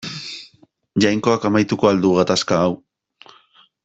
[1.03, 2.73] Jainkoak amaituko al du gatazka hau.